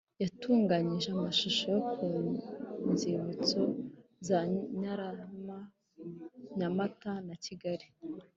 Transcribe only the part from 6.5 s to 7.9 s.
Nyamata na Kigali.